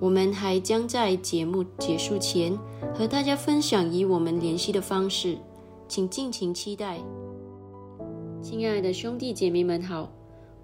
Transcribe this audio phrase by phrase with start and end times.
[0.00, 2.56] 我们还将在节目结束前
[2.94, 5.36] 和大家分享以我们联系的方式，
[5.88, 7.00] 请尽情期待。
[8.40, 10.12] 亲爱的兄弟姐妹们好，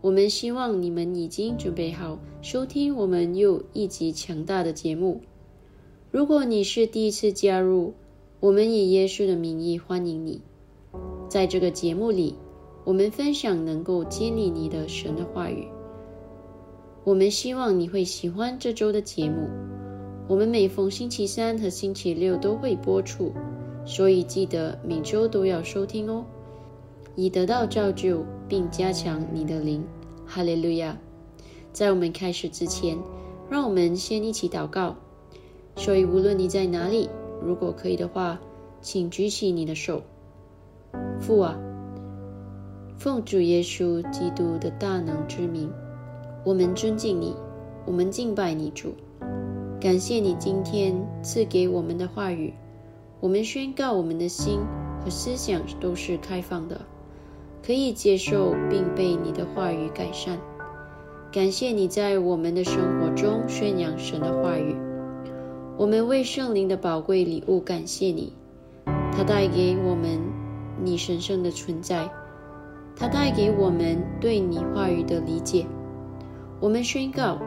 [0.00, 5.20] 我们希望你们已经准备好收听我们又一集强大的节目。
[6.12, 7.94] 如果你是第一次加入，
[8.38, 10.40] 我们以耶稣的名义欢迎你。
[11.28, 12.36] 在这个节目里，
[12.84, 15.66] 我们分享能够建立你的神的话语。
[17.04, 19.50] 我们希望你会喜欢这周的节目。
[20.26, 23.30] 我们每逢星期三和星期六都会播出，
[23.84, 26.24] 所以记得每周都要收听哦，
[27.14, 29.84] 以得到照就并加强你的灵。
[30.24, 30.96] 哈利路亚！
[31.74, 32.96] 在我们开始之前，
[33.50, 34.96] 让我们先一起祷告。
[35.76, 37.10] 所以无论你在哪里，
[37.42, 38.40] 如果可以的话，
[38.80, 40.00] 请举起你的手。
[41.20, 41.54] 父啊，
[42.96, 45.70] 奉主耶稣基督的大能之名，
[46.46, 47.34] 我们尊敬你，
[47.86, 48.92] 我们敬拜你主，
[49.80, 52.52] 感谢你今天赐给我们的话语。
[53.20, 54.60] 我们宣告，我们的心
[55.02, 56.82] 和思想都是开放的，
[57.66, 60.38] 可以接受并被你的话语改善。
[61.32, 64.76] 感谢你在我们的生活中宣扬神的话语。
[65.78, 68.34] 我们为圣灵的宝贵礼物感谢你，
[68.84, 70.20] 它带给我们
[70.82, 72.06] 你神圣的存在，
[72.94, 75.64] 它带给我们对你话语的理解。
[76.60, 77.38] 我们宣告，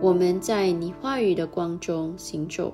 [0.00, 2.72] 我们在你话语的光中行走。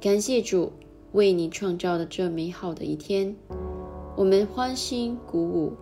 [0.00, 0.72] 感谢主。
[1.12, 3.36] 为你创造的这美好的一天，
[4.16, 5.74] 我们欢欣鼓舞，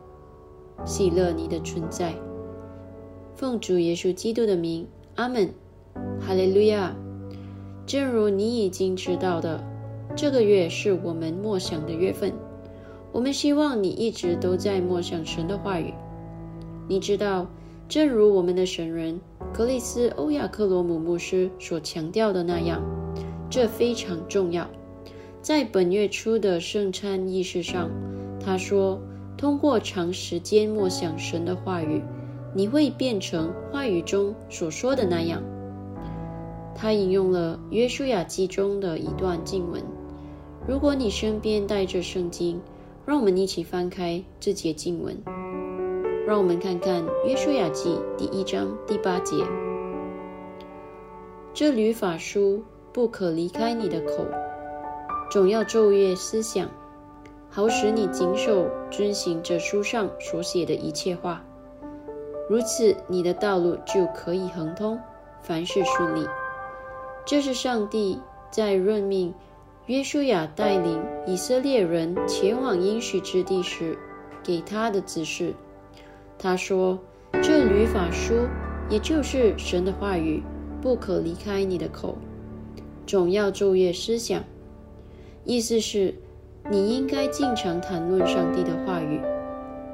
[0.85, 2.13] 喜乐你的存在。
[3.37, 5.55] 奉主耶稣基督的名，阿门，
[6.19, 6.97] 哈利路亚。
[7.87, 9.63] 正如你已经知道的，
[10.17, 12.33] 这个月是我们默想的月份。
[13.13, 15.95] 我们希望你一直都在默想神的话语。
[16.89, 17.47] 你知道，
[17.91, 19.21] 正如我们的神人
[19.53, 22.81] 格里斯欧亚克罗姆牧师所强调的那样，
[23.51, 24.71] 这非常重要。
[25.43, 27.91] 在本月初的圣餐仪式上，
[28.39, 29.01] 他说
[29.37, 32.01] ：“通过长时间默想神的话语，
[32.55, 35.43] 你会变成话语中所说的那样。”
[36.77, 39.83] 他引用了约书亚记中的一段经文。
[40.65, 42.61] 如果你身边带着圣经，
[43.05, 45.21] 让我们一起翻开这节经文，
[46.31, 49.45] 让我们看看约书亚记第一章第八节
[51.53, 52.63] ：“这律法书
[52.93, 54.25] 不可离开你的口。”
[55.29, 56.69] 总要昼夜思想，
[57.49, 61.45] 好使你谨守遵行这书上所写的一切话。
[62.49, 65.01] 如此，你的道路就可以亨通，
[65.43, 66.29] 凡事顺利。
[67.27, 68.21] 这是上帝
[68.53, 69.35] 在任命
[69.87, 73.99] 约书亚带领以色列人前往应许之地时
[74.45, 75.53] 给他的指示。
[76.43, 76.99] 他说
[77.43, 78.49] ：“这律法书，
[78.89, 80.43] 也就是神的话语，
[80.81, 82.17] 不可离开你的口，
[83.07, 84.43] 总要昼夜思想。”
[85.45, 86.15] 意思是，
[86.71, 89.21] 你应该经常谈论上帝的话语，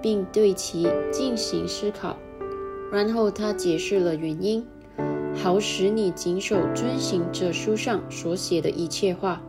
[0.01, 2.17] 并对其进行思考。
[2.93, 4.65] 然后他解释了原因，
[5.35, 9.43] 好使你谨守遵行这书上所写的一切话。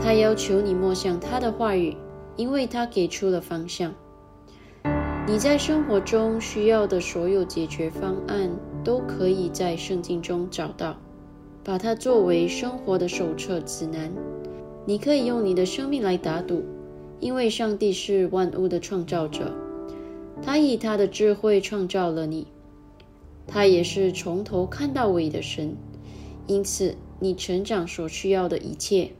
[0.00, 1.96] 他要求你默想他的话语，
[2.36, 3.92] 因为他给出了方向。
[5.30, 8.50] 你在生活中需要的所有解决方案，
[8.82, 10.96] 都可以在圣经中找到，
[11.62, 14.10] 把它作为生活的手册指南。
[14.86, 16.64] 你可以用你的生命来打赌，
[17.20, 19.54] 因为上帝是万物的创造者，
[20.42, 22.46] 他以他的智慧创造了你，
[23.46, 25.76] 他也是从头看到尾的神，
[26.46, 29.10] 因此你成长所需要的一切，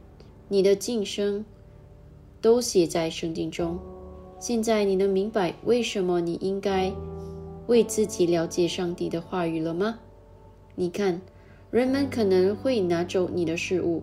[0.47, 1.45] 你的晋升，
[2.41, 3.77] 都写在圣经中。
[4.39, 6.91] 现在你能明白为什么你应该
[7.67, 9.99] 为自己了解上帝的话语了吗？
[10.75, 11.21] 你看，
[11.69, 14.01] 人们可能会拿走你的事物。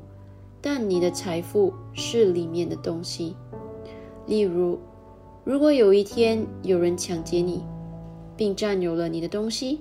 [0.60, 3.36] 但你的财富是里面的东西。
[4.26, 4.78] 例如，
[5.44, 7.62] 如果有一天有人抢劫你，
[8.36, 9.80] 并占有了你的东西，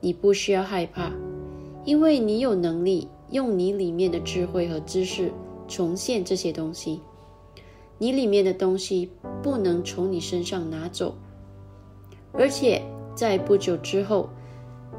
[0.00, 1.12] 你不需要害怕，
[1.84, 5.30] 因为你有能力用你里面的智慧和知识
[5.68, 7.00] 重现这些东西。
[7.98, 9.10] 你里面的东西
[9.42, 11.16] 不能从你身上拿走，
[12.32, 12.82] 而且
[13.14, 14.28] 在不久之后，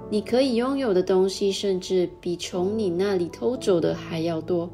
[0.10, 4.70] 你可以拥有的东西甚至比从你那里偷走的还要多。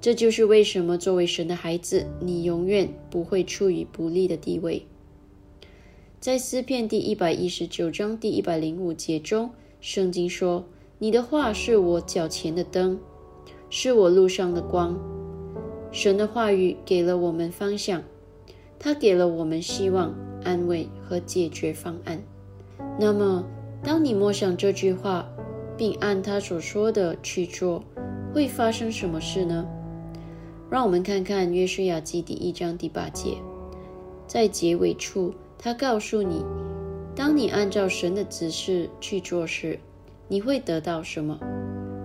[0.00, 4.84] 这就是为什么作为神的孩子，你永远不会处于不利的地位。
[6.18, 9.50] 在诗篇第一百一十九章第一百零五节中，
[9.80, 10.64] 圣经说
[10.98, 12.98] ：“你的话是我脚前的灯，
[13.70, 14.98] 是我路上的光。”
[15.92, 18.02] 神的话语给了我们方向，
[18.78, 22.22] 他给了我们希望、安慰和解决方案。
[22.98, 23.44] 那么，
[23.84, 25.28] 当你默想这句话，
[25.76, 27.84] 并按他所说的去做，
[28.32, 29.66] 会发生什么事呢？
[30.70, 33.36] 让我们看看《约书亚记》第一章第八节，
[34.26, 36.42] 在结尾处，他告诉你：
[37.14, 39.78] 当你按照神的指示去做时，
[40.26, 41.38] 你会得到什么？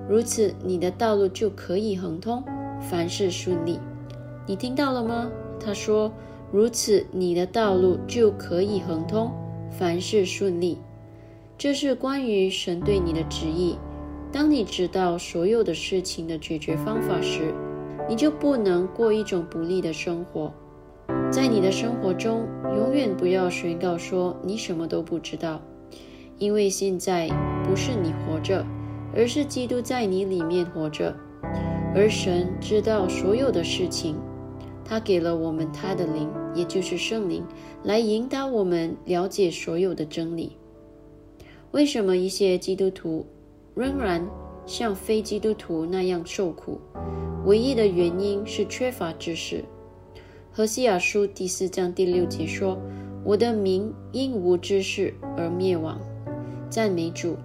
[0.10, 2.44] 如此，你的道路就可以亨通，
[2.79, 3.79] 凡事顺利。
[4.46, 5.29] 你听到了吗？
[5.60, 6.12] 他说：
[6.51, 9.31] 如此，你的道路就可以亨通，
[9.72, 10.77] 凡事顺利。
[11.57, 13.77] 这是关于神对你的旨意。
[14.31, 17.53] 当你知道所有的事情的解决方法时，
[18.07, 20.53] 你就不能过一种不利的生活。
[21.31, 25.62] 在你的生活中，永远不要宣告说你什么都不知道，
[26.38, 27.27] 因为现在
[27.65, 28.65] 不是你活着，
[29.15, 31.15] 而是基督在你里面活着，
[31.98, 34.16] 而神知道所有的事情。
[34.86, 37.44] 他给了我们他的灵，也就是圣灵，
[37.84, 40.56] 来引导我们了解所有的真理。
[41.72, 43.25] 为什么一些基督徒
[43.74, 44.24] 仍然
[44.68, 46.80] 像非基督徒那样受苦？
[47.48, 49.66] 唯一的原因是缺乏知识。
[50.51, 52.77] 何西亚书第四章第六节说
[53.25, 56.00] ：“我的民因无知识而灭亡。”
[56.70, 57.36] 赞美主！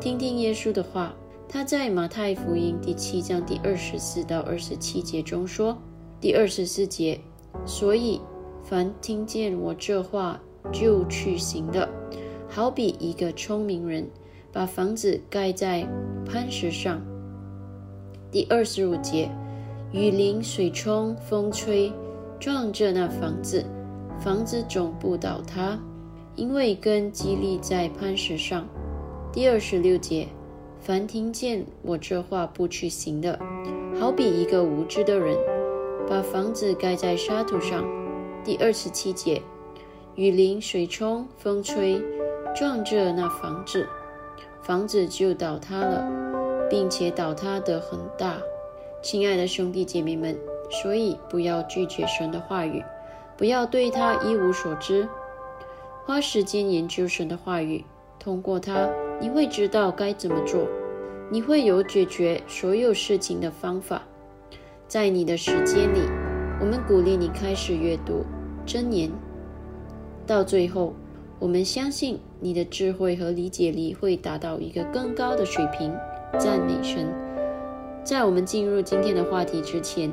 [0.00, 1.14] 听听耶稣的话，
[1.48, 5.76] 他在马太福音第七章第二十四到二十七节中说。
[6.20, 7.20] 第二十四节，
[7.66, 8.18] 所以
[8.62, 10.40] 凡听见我这话
[10.72, 11.86] 就去行的，
[12.48, 14.08] 好比一个聪明人
[14.50, 15.86] 把房子盖在
[16.24, 17.02] 磐石上。
[18.30, 19.28] 第二十五节，
[19.92, 21.92] 雨淋、水冲、风吹，
[22.40, 23.62] 撞着那房子，
[24.18, 25.78] 房子总不倒塌，
[26.36, 28.66] 因为根基立在磐石上。
[29.30, 30.26] 第二十六节，
[30.86, 33.40] 凡听见我这话不去行的，
[33.98, 35.34] 好比一个无知的人。
[36.06, 37.82] 把房子盖在沙土上。
[38.44, 39.40] 第二十七节，
[40.14, 42.02] 雨淋、水冲、风吹，
[42.54, 43.88] 撞着那房子，
[44.60, 46.06] 房子就倒塌了，
[46.68, 48.36] 并且倒塌得很大。
[49.00, 50.38] 亲爱的兄弟姐妹们，
[50.82, 52.84] 所以不要拒绝神的话语，
[53.38, 55.08] 不要对他一无所知，
[56.04, 57.86] 花时间研究神的话语。
[58.24, 58.88] 通过它，
[59.20, 60.66] 你会知道该怎么做，
[61.30, 64.00] 你会有解决所有事情的方法。
[64.88, 66.00] 在你的时间里，
[66.58, 68.24] 我们鼓励你开始阅读
[68.64, 69.10] 真言。
[70.26, 70.94] 到最后，
[71.38, 75.92] 我们相信你的智慧和理解力会达到一个更高的水平。
[76.38, 77.06] 赞美神！
[78.02, 80.10] 在我们进入今天的话题之前，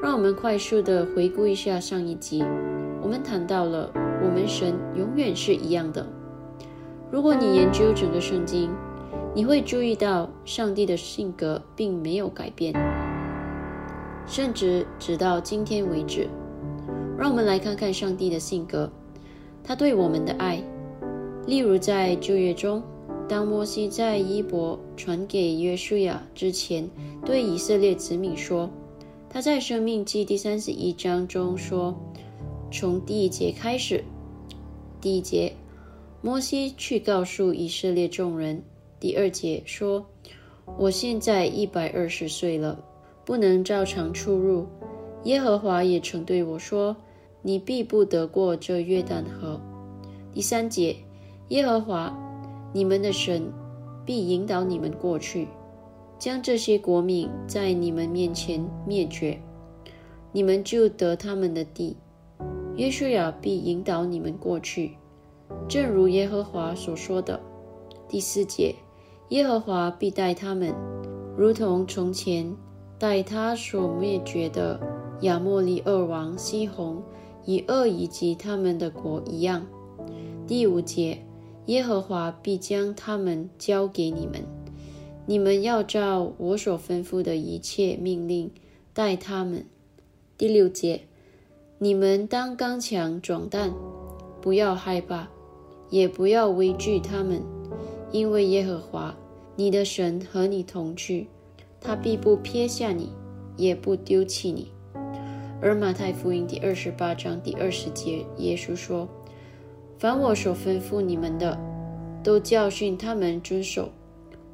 [0.00, 2.44] 让我们快速的回顾一下上一集。
[3.02, 3.90] 我们谈到了
[4.22, 6.06] 我们神永远是一样的。
[7.10, 8.70] 如果你研究整个圣经，
[9.34, 12.74] 你会注意到上帝的性格并没有改变。
[14.26, 16.28] 甚至直到今天为止，
[17.18, 18.90] 让我们来看看上帝的性格，
[19.64, 20.62] 他对我们的爱。
[21.46, 22.82] 例如在旧约中，
[23.26, 26.90] 当摩西在伊伯传给约书亚之前，
[27.24, 28.68] 对以色列子民说
[29.30, 31.98] ：“他在生命记第三十一章中说，
[32.70, 34.04] 从第一节开始，
[35.00, 35.54] 第一节，
[36.20, 38.62] 摩西去告诉以色列众人。
[39.00, 40.06] 第二节说，
[40.76, 42.84] 我现在一百二十岁了。”
[43.28, 44.66] 不能照常出入。
[45.24, 46.96] 耶和华也曾对我说
[47.44, 49.60] ：“你必不得过这约旦河。”
[50.32, 50.96] 第三节，
[51.48, 52.18] 耶和华
[52.72, 53.52] 你们的神
[54.06, 55.46] 必引导你们过去，
[56.18, 59.38] 将这些国民在你们面前灭绝，
[60.32, 61.98] 你们就得他们的地。
[62.76, 64.92] 约书亚必引导你们过去，
[65.68, 67.40] 正如耶和华所说的。
[68.08, 68.74] 第四节，
[69.28, 70.74] 耶和华必待他们，
[71.36, 72.56] 如同从前。
[73.00, 74.80] 待他所灭绝的
[75.20, 77.00] 亚莫利二王西宏
[77.44, 79.64] 以恶以及他们的国一样。
[80.48, 81.24] 第五节，
[81.66, 84.42] 耶和华必将他们交给你们，
[85.26, 88.50] 你们要照我所吩咐的一切命令
[88.92, 89.64] 待他们。
[90.36, 91.02] 第六节，
[91.78, 93.72] 你们当刚强壮胆，
[94.40, 95.28] 不要害怕，
[95.90, 97.42] 也不要畏惧他们，
[98.10, 99.14] 因为耶和华
[99.56, 101.28] 你的神和你同去。
[101.80, 103.12] 他必不撇下你，
[103.56, 104.72] 也不丢弃你。
[105.60, 109.08] 而马太福音第二十八章第二十节，耶稣说
[109.96, 111.56] ：“凡我所吩咐你们的，
[112.22, 113.90] 都教训他们遵守。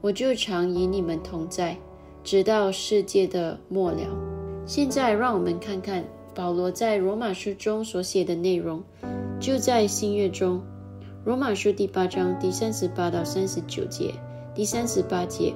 [0.03, 1.79] 我就常与你们同在，
[2.23, 4.00] 直到世界的末了。”
[4.67, 8.83] 现在，让我们看看保罗在罗马书中所写的内容，
[9.41, 10.62] 就在新约中，
[11.25, 14.12] 罗马书第八章第三十八到三十九节，
[14.54, 15.54] 第三十八节。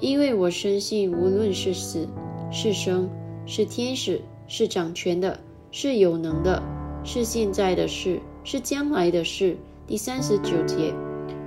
[0.00, 2.08] 因为我深信，无论是死
[2.50, 3.08] 是生，
[3.46, 5.38] 是天使，是掌权的，
[5.70, 6.60] 是有能的，
[7.04, 9.56] 是现在的事，是将来的事。
[9.86, 10.92] 第三十九节，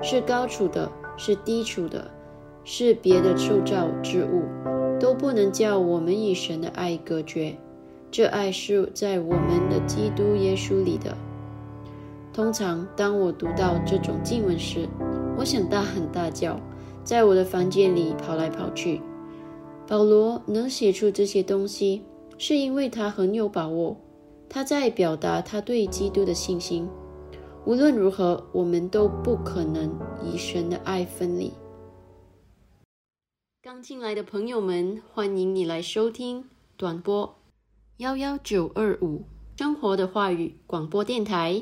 [0.01, 2.09] 是高处的，是低处的，
[2.63, 4.43] 是别的受造之物，
[5.01, 7.57] 都不能叫我们与神的爱隔绝。
[8.09, 11.13] 这爱是在我们的基督耶稣里的。
[12.39, 14.87] 通常，当我读到这种经文时，
[15.37, 16.57] 我想大喊大叫。
[17.03, 19.01] 在我的房间里跑来跑去。
[19.85, 22.01] 保罗能写出这些东西，
[22.37, 23.97] 是因为他很有把握。
[24.47, 26.87] 他在表达他对基督的信心。
[27.65, 29.93] 无论如何，我们都不可能
[30.23, 31.51] 与神的爱分离。
[33.61, 36.45] 刚进来的朋友们，欢迎你来收听
[36.77, 37.35] 短波
[37.97, 39.23] 幺幺九二五
[39.57, 41.61] 生活的话语广播电台，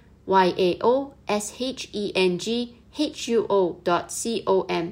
[0.25, 4.87] y a o s h e n g h u o dot com。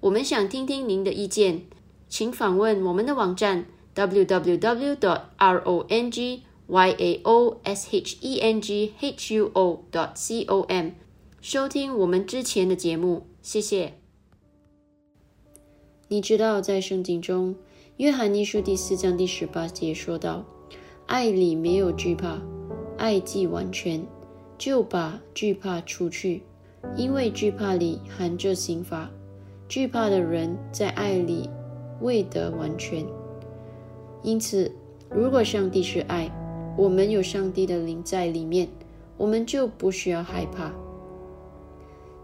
[0.00, 1.62] 我们想听听您的意见，
[2.08, 3.66] 请访问我们的网站。
[3.94, 8.92] w w w dot r o n g y a o s h e n g
[8.98, 10.90] h u o dot c o m，
[11.40, 13.94] 收听我们之前的节目，谢谢。
[16.08, 17.54] 你知道，在圣经中，
[17.96, 20.44] 《约翰一书》第四章第十八节说道
[21.08, 22.38] ：“爱里没有惧怕，
[22.98, 24.06] 爱既完全，
[24.58, 26.42] 就把惧怕除去，
[26.96, 29.10] 因为惧怕里含着刑罚。
[29.68, 31.50] 惧怕的人在爱里
[32.00, 33.04] 未得完全。”
[34.22, 34.70] 因此，
[35.10, 36.30] 如果上帝是爱，
[36.76, 38.68] 我们有上帝的灵在里面，
[39.16, 40.72] 我们就不需要害怕。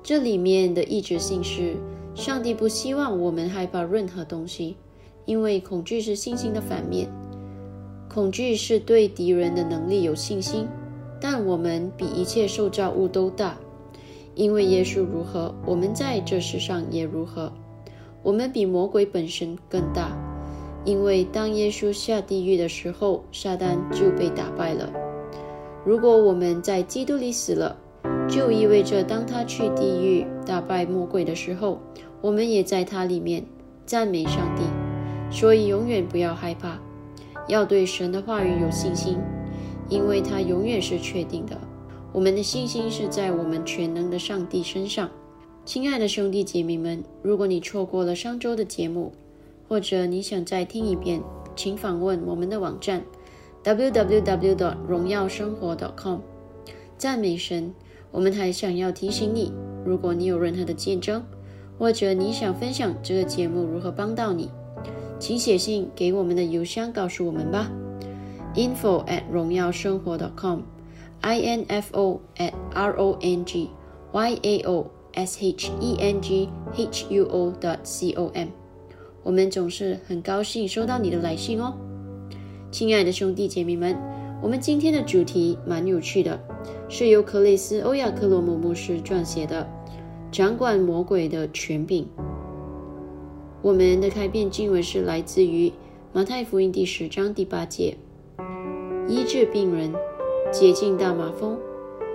[0.02, 1.76] 这里面的一致性是，
[2.14, 4.76] 上帝不希望我们害怕任何东西，
[5.26, 7.08] 因为恐惧是信心的反面。
[8.08, 10.66] 恐惧是对敌人的能力有信心，
[11.24, 13.56] 但我们比一切受造物都大，
[14.34, 17.52] 因为耶稣如何，我们在这世上也如何。
[18.24, 20.10] 我们比魔鬼本身更大。
[20.84, 24.92] 因为当耶稣下地狱的时候，撒旦就被打败了。
[25.84, 27.76] 如果我们在基督里死了，
[28.28, 31.78] 就意味着当他去地狱打败魔鬼的时候，
[32.20, 33.46] 我们也在他里面
[33.86, 34.64] 赞美上帝。
[35.30, 36.80] 所以永远不要害怕，
[37.46, 39.16] 要对神的话语有信心，
[39.92, 41.60] 因为它永远是确定的。
[42.14, 45.10] 我们的信心是在我们全能的上帝身上。
[45.66, 49.12] 亲爱的兄弟姐妹们，如果你错过了上周的节目，
[49.68, 51.22] 或者你想再听一遍，
[51.54, 53.04] 请访问我们的网站
[53.62, 54.74] www.
[54.88, 56.20] 荣耀生活 .com。
[56.96, 57.74] 赞美神！
[58.10, 59.52] 我们还想要提醒你，
[59.84, 61.22] 如果你有任何的见证，
[61.78, 64.48] 或者你想分享这个节目如何帮到你，
[65.18, 67.70] 请写信给我们的邮箱告诉我们吧。
[68.54, 73.70] Info at 荣耀生活 dot .com，info at r o n g
[74.12, 78.48] y a o s h e n g h u o dot c o m。
[79.22, 81.74] 我们总是很高兴收到你的来信哦，
[82.70, 83.96] 亲爱的兄弟姐妹们，
[84.42, 86.40] 我们今天的主题蛮有趣的，
[86.88, 89.64] 是由克里斯·欧亚克罗姆牧师撰写的
[90.36, 92.04] 《掌管魔鬼的权柄》。
[93.62, 95.72] 我们的开篇经文是来自于
[96.12, 97.96] 马太福音第十章第八节
[99.08, 99.92] ：“医治病人，
[100.50, 101.58] 洁净大麻风，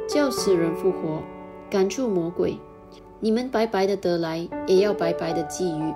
[0.08, 1.22] 叫死人复活，
[1.70, 2.58] 赶出魔鬼。
[3.20, 5.94] 你们白白的得来，也要白白的给予。”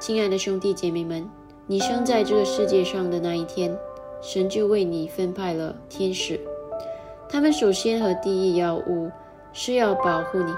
[0.00, 1.28] 亲爱的兄弟姐妹们，
[1.66, 3.76] 你生在这个世界上的那一天，
[4.20, 6.40] 神就为你分派了天使。
[7.28, 9.10] 他们首先和第一要务
[9.52, 10.52] 是要保护你，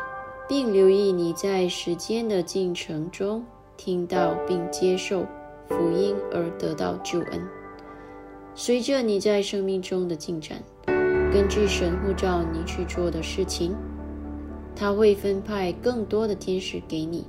[0.48, 3.44] 并留意你在时间的进程中
[3.76, 5.24] 听到并接受
[5.68, 7.46] 福音而得到救恩。
[8.56, 10.62] 随着你在生命中的进展，
[11.32, 13.74] 根据神呼召你去做的事情，
[14.76, 17.26] 他会分派更多的天使给你。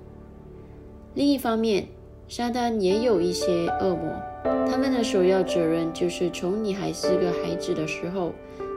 [1.16, 1.88] 另一方面，
[2.28, 4.22] 撒旦也有一些恶魔，
[4.70, 8.32] 他们的首要责任就是从你还是个孩子的时候，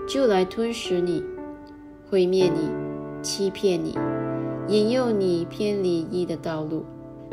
[0.08, 1.22] 就来吞噬你、
[2.08, 2.70] 毁灭你、
[3.22, 3.94] 欺骗你、
[4.68, 6.82] 引诱你偏离义的道路。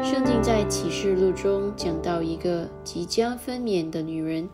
[0.04, 4.50] 圣经在启示录中讲到一个即将分娩的女人，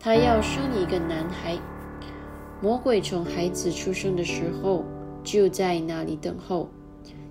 [0.00, 1.58] 他要生一个男孩。
[2.60, 4.84] 魔鬼从孩子出生的时候
[5.22, 6.68] 就在那里等候。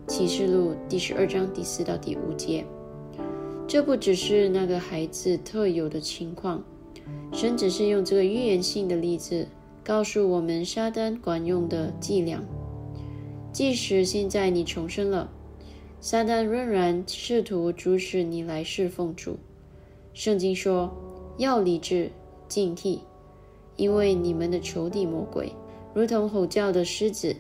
[0.08, 2.66] 启示录第十二章第四到第五节。
[3.68, 6.64] 这不只是那个孩子特有的情况，
[7.34, 9.48] 神只是用这个预言性的例子
[9.84, 12.42] 告诉我们撒旦管用的伎俩。
[13.52, 15.30] 即使现在你重生了，
[16.00, 19.38] 撒旦仍然试图阻止你来侍奉主。
[20.14, 20.96] 圣经说
[21.38, 22.10] 要理智、
[22.48, 23.00] 警惕，
[23.76, 25.52] 因为你们的仇敌魔鬼
[25.94, 27.36] 如同吼叫的狮子，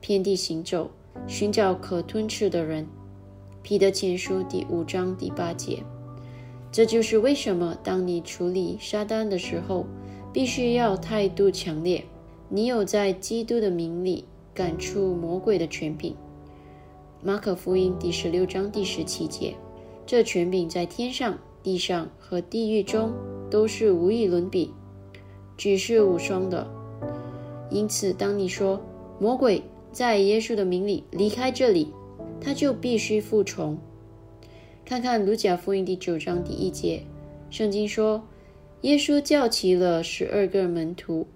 [0.00, 0.90] 遍地行走，
[1.26, 2.86] 寻找可吞吃的人。
[3.62, 5.82] 彼得前书第五章第八节，
[6.72, 9.84] 这就是为什么当你处理撒旦的时候，
[10.32, 12.04] 必须要态度强烈。
[12.48, 16.14] 你有在基督的名里赶出魔鬼的权柄。
[17.22, 19.54] 马可福音第十六章第十七节，
[20.06, 23.12] 这权柄在天上、地上和地狱中
[23.50, 24.72] 都是无与伦比。
[25.56, 26.66] 举世无双的。
[27.70, 28.80] 因此，当你说
[29.18, 31.92] 魔鬼在耶稣的名里离开这里，
[32.40, 33.76] 他就必须服从。
[34.84, 37.02] 看看卢贾福音第九章第一节，
[37.50, 38.22] 圣经说，
[38.82, 41.26] 耶稣叫齐了十二个门徒，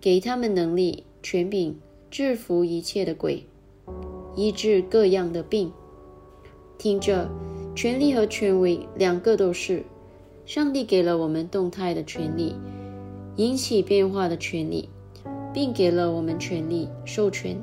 [0.00, 1.78] 给他们能力、权柄，
[2.10, 3.44] 制服一切的鬼，
[4.34, 5.70] 医治各样的病。
[6.76, 7.30] 听着，
[7.76, 9.84] 权力和权威两个都是。
[10.48, 12.56] 上帝给了我们动态的权利，
[13.36, 14.88] 引起变化的权利，
[15.52, 17.62] 并给了我们权利授权。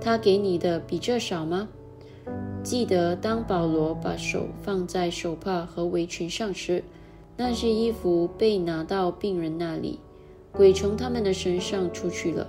[0.00, 1.68] 他给你的比这少吗？
[2.62, 6.82] 记得当保罗把手放在手帕和围裙上时，
[7.36, 9.98] 那些衣服被拿到病人那里，
[10.52, 12.48] 鬼从他们的身上出去了，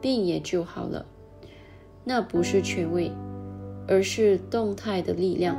[0.00, 1.04] 病也就好了。
[2.02, 3.12] 那不是权威，
[3.86, 5.54] 而是动态的力量，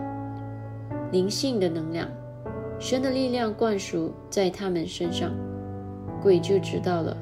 [1.12, 2.10] 灵性的能量。
[2.80, 5.32] 神的力量灌输在他们身上，
[6.22, 7.18] 鬼就知道了。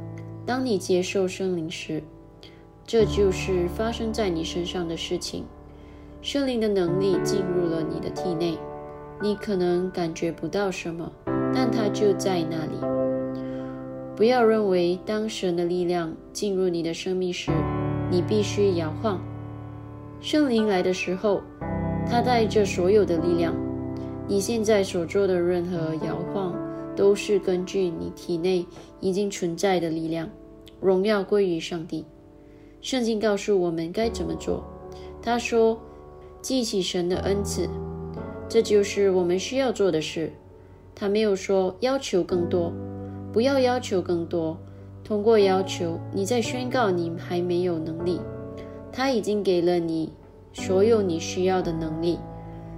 [0.46, 2.04] 当你接受圣灵时，
[2.86, 5.46] 这就是发生在你身上的事情。
[6.22, 8.58] 圣灵的能力进入了你的体内，
[9.22, 11.12] 你可能感觉不到什么，
[11.54, 12.78] 但它就在那里。
[14.16, 17.50] 不要认为当神的力量进入你的生命时，
[18.12, 19.22] 你必须摇晃。
[20.20, 21.42] 圣灵来的时候，
[22.08, 23.65] 他带着所有的力量。
[24.28, 26.56] 你现在所做的任何摇晃，
[26.96, 28.66] 都是根据你体内
[29.00, 30.30] 已经存在的力量。
[30.82, 32.06] 荣耀归于上帝。
[32.82, 34.64] 圣经告诉我们该怎么做。
[35.22, 35.80] 他说
[36.42, 37.68] ：“记起神的恩赐，
[38.50, 40.32] 这就是我们需要做的事。”
[40.96, 42.72] 他没有说要求更多，
[43.34, 44.58] 不要要求更多。
[45.04, 48.20] 通过要求，你在宣告你还没有能力。
[48.92, 50.12] 他已经给了你
[50.54, 52.18] 所有你需要的能力，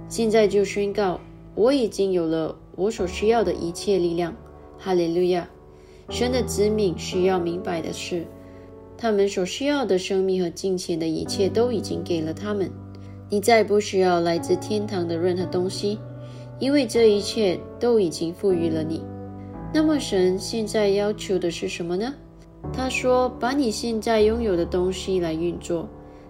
[0.08, 1.20] 现在就宣告。
[1.58, 4.32] 我已经有了我所需要的一切力量，
[4.78, 5.50] 哈利路亚！
[6.08, 8.24] 神的子民需要明白的是，
[8.96, 12.70] 他们所需要的生命和金钱的一切都已经给了他们。
[13.28, 15.98] 你再不需要来自天堂的任何东西，
[16.60, 19.02] 因为这一切都已经赋予了你。
[19.74, 22.14] 那么，神现在要求的是什么呢？
[22.72, 25.88] 他说：“把你现在拥有的东西来运作。”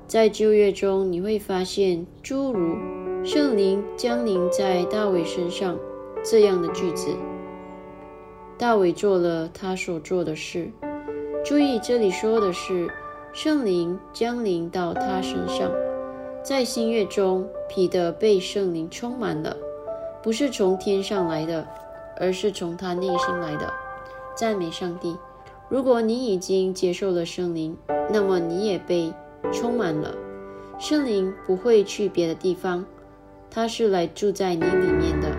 [0.09, 2.79] 在旧约中，你会发现诸如。
[3.25, 5.77] 圣灵降临在大卫身上，
[6.25, 7.09] 这样的句子。
[8.57, 10.71] 大卫做了他所做的事。
[11.45, 12.89] 注意，这里说的是
[13.33, 15.71] 圣灵降临到他身上。
[16.43, 19.57] 在新约中，彼得被圣灵充满了，
[20.23, 21.67] 不是从天上来的，
[22.19, 23.73] 而是从他内心来的。
[24.35, 25.17] 赞美上帝！
[25.69, 27.77] 如果你已经接受了圣灵，
[28.11, 29.13] 那么你也被
[29.53, 30.15] 充满了。
[30.79, 32.87] 圣灵不会去别的地方。
[33.51, 35.35] 他是来住在你里面的。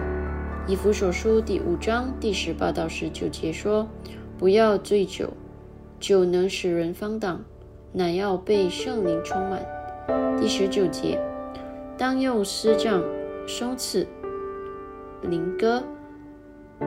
[0.68, 3.88] 以弗所书第五章第十八到十九节说
[4.38, 5.34] ：“不要醉酒，
[6.00, 7.44] 酒能使人放荡，
[7.92, 9.66] 乃要被圣灵充满。”
[10.40, 11.20] 第十九节，
[11.98, 13.04] 当用诗章、
[13.48, 14.06] 颂词、
[15.24, 15.84] 灵歌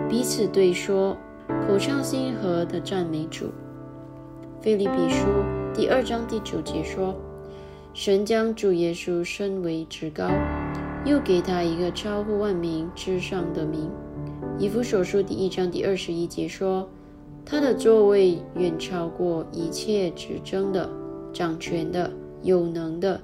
[0.09, 1.17] 彼此对说，
[1.67, 3.51] 口唱心和的赞美主。
[4.61, 5.27] 菲利比书
[5.75, 7.17] 第二章第九节说
[7.93, 10.31] ：“神将主耶稣升为至高。”
[11.05, 13.91] 又给他一个超乎万名之上的名。
[14.57, 16.89] 以弗所书第一章第二十一节说
[17.45, 20.89] ：“他的座位远超过一切执政的、
[21.33, 22.13] 掌权的、
[22.43, 23.21] 有能的、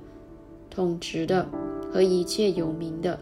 [0.68, 1.48] 统治的
[1.92, 3.20] 和一切有名的，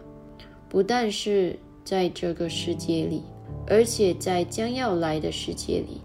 [0.71, 3.23] 不但是在这个世界里，
[3.67, 6.01] 而且在将要来的世界里。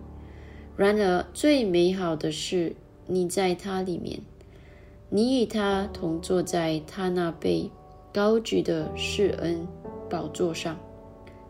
[0.75, 2.75] 然而最美好的是，
[3.07, 4.19] 你在他里面，
[5.09, 7.71] 你与他同坐在他那被。”
[8.13, 9.65] 高举的世恩
[10.09, 10.77] 宝座上，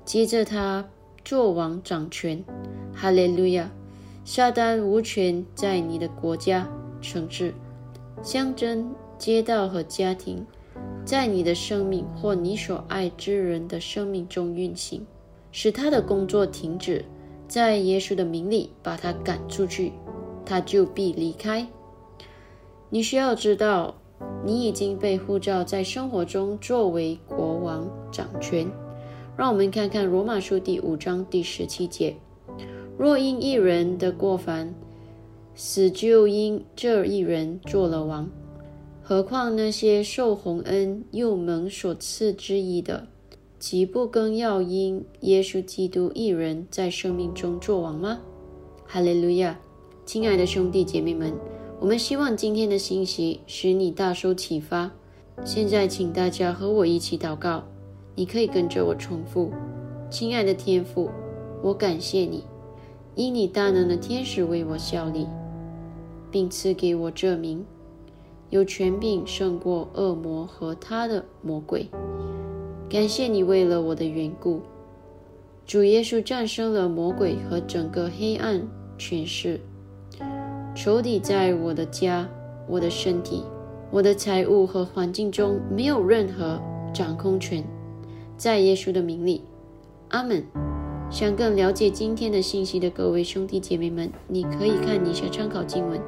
[0.05, 0.87] 接着他
[1.25, 2.43] 做王掌权，
[2.93, 3.71] 哈利路亚！
[4.23, 6.69] 撒旦无权在你的国家、
[7.01, 7.51] 城市、
[8.21, 10.45] 乡镇、街道和家庭，
[11.03, 15.03] 在你的生命或你所爱之人的生命中运行，
[15.51, 17.03] 使他的工作停止。
[17.47, 19.93] 在耶稣的名里把他赶出去，
[20.45, 21.67] 他就必离开。
[22.89, 23.95] 你需要知道。
[24.45, 28.67] 你已经被呼召在生活中作为国王掌权。
[29.37, 32.15] 让我们看看罗马书第五章第十七节：
[32.97, 34.73] 若因一人的过犯，
[35.55, 38.29] 死就因这一人做了王，
[39.01, 43.07] 何况那些受洪恩又蒙所赐之意的，
[43.59, 48.19] 岂不更要因耶稣基督一人在生命中作王吗？
[48.85, 49.59] 哈利路亚！
[50.05, 51.33] 亲爱的兄弟姐妹们。
[51.81, 54.91] 我们希望今天的信息使你大受启发。
[55.43, 57.63] 现在，请大家和我一起祷告。
[58.13, 59.51] 你可以跟着我重复
[60.07, 61.09] ：“亲爱的天父，
[61.63, 62.43] 我感谢你，
[63.15, 65.25] 因你大能的天使为我效力，
[66.29, 67.65] 并赐给我这名，
[68.51, 71.89] 有权柄胜过恶魔和他的魔鬼。
[72.87, 74.61] 感谢你为了我的缘故，
[75.65, 78.61] 主耶稣战胜了魔鬼和整个黑暗
[78.99, 79.59] 权势。
[80.73, 82.27] 仇敌在我的家、
[82.67, 83.43] 我的身体、
[83.91, 86.61] 我的财物和环境中没有任何
[86.93, 87.63] 掌控权。
[88.37, 89.43] 在耶稣的名里，
[90.09, 90.43] 阿门。
[91.09, 95.99] 想更了解今天的信息的各位兄弟姐妹们，你可以看以下参考经文：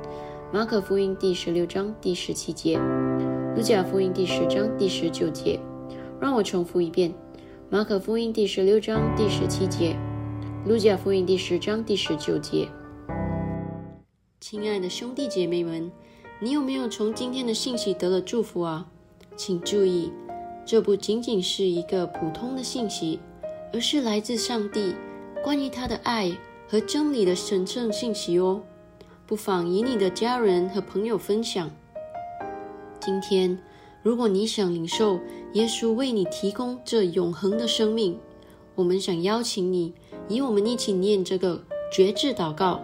[0.53, 2.79] 马可福音第十六章第十七节，
[3.53, 5.59] 路加福音第十章第十九节。
[6.21, 7.13] 让我重复一遍：
[7.69, 9.93] 马可福音第十六章第十七节，
[10.65, 12.65] 路加福音第十章第十九节。
[14.45, 15.89] 亲爱的兄弟姐妹们，
[16.41, 18.85] 你有没有从今天的信息得了祝福啊？
[19.37, 20.11] 请注意，
[20.65, 23.21] 这不仅仅是一个普通的信息。
[23.71, 24.93] 而是来自上帝
[25.41, 28.61] 关于他的爱和真理的神圣信息哦，
[29.25, 31.71] 不妨与你的家人和朋友分享。
[32.99, 33.57] 今天，
[34.01, 35.21] 如果你想领受
[35.53, 38.19] 耶稣为你提供这永恒的生命，
[38.75, 39.93] 我们想邀请你
[40.27, 42.83] 与我们一起念这个绝志祷告，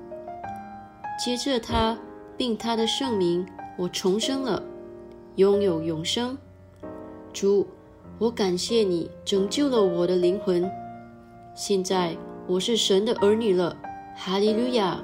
[1.17, 1.97] 接着他
[2.37, 3.45] 并他的圣名，
[3.77, 4.61] 我重生了，
[5.35, 6.37] 拥有永生。
[7.33, 7.67] 主。
[8.19, 10.69] 我感谢你拯救了我的灵魂，
[11.55, 13.75] 现在我是神的儿女了，
[14.15, 15.03] 哈利路亚！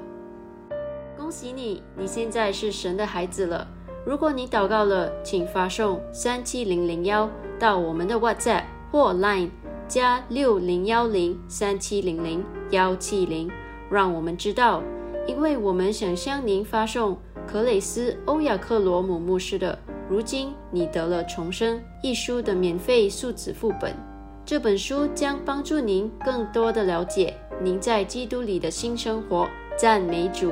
[1.16, 3.66] 恭喜你，你现在是神的孩子了。
[4.06, 9.50] 如果你祷告了，请发送三七零零幺到我们的 WhatsApp 或 Line
[9.88, 13.50] 加六零幺零三七零零幺七零，
[13.90, 14.80] 让我们知道，
[15.28, 19.78] 因为我们想向您发送克雷斯欧亚克罗姆牧师的。
[20.08, 23.94] 如今你得了重生一书的免费数字副本，
[24.42, 29.46] 这本书将帮助您更多的了解您在基督里的新生活。
[29.76, 30.50] 赞美主！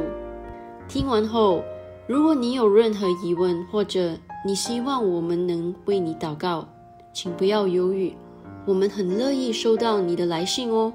[0.86, 1.64] 听完后，
[2.06, 4.12] 如果你有任何疑问，或者
[4.44, 6.68] 你希望我们能为你祷告，
[7.14, 8.14] 请不要犹豫，
[8.66, 10.92] 我们很乐意收到你的来信哦。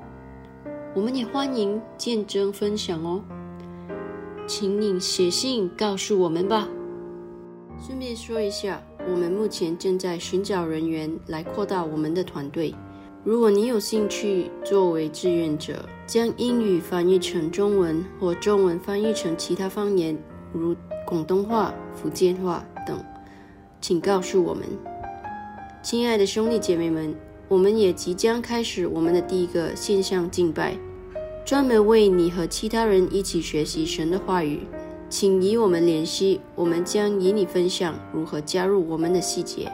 [0.93, 3.21] 我们也欢迎见证分享哦，
[4.53, 6.67] 请你写信告诉我们吧。
[7.79, 12.75] 顺便说一下，我们目前正在寻找人员来扩大我们的团队。
[13.23, 20.17] 如果你有兴趣作为志愿者，将英语翻译成中文或中文翻译成其他方言，
[20.51, 20.75] 如
[21.07, 23.01] 广东话、福建话等，
[23.79, 24.65] 请告诉我们。
[25.81, 27.15] 亲爱的兄弟姐妹们，
[27.47, 30.75] 我们也即将开始我们的第一个线上敬拜，
[31.45, 34.62] 专门为你和其他人一起学习神的话语。
[35.10, 39.69] 请与我们联系，我们将与你分享如何加入我们的细节。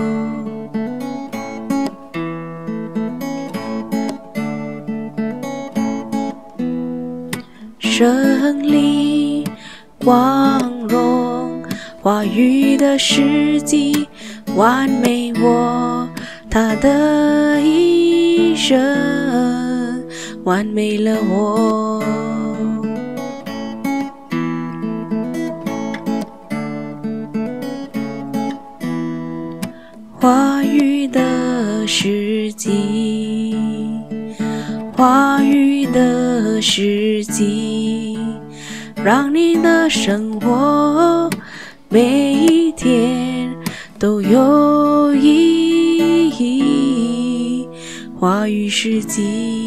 [8.01, 9.43] 胜利
[10.03, 10.59] 光
[10.89, 11.63] 荣，
[12.01, 14.07] 话语的时机
[14.55, 16.09] 完美我，
[16.49, 20.03] 他的一生
[20.43, 22.03] 完美了我。
[30.19, 33.10] 话语的时机，
[35.01, 38.19] 话语的时机，
[39.03, 41.27] 让你的生活
[41.89, 43.51] 每一天
[43.97, 47.67] 都有意义。
[48.19, 49.60] 话语时机。